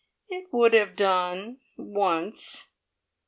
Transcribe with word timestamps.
"It 0.29 0.51
would 0.51 0.73
have 0.73 0.95
done 0.95 1.59
once. 1.77 2.71